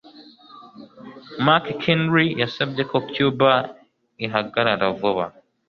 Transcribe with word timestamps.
McKinley 1.45 2.27
yasabye 2.41 2.81
ko 2.91 2.97
Cuba 3.13 3.51
ihagarara 4.25 4.87
vuba. 4.99 5.25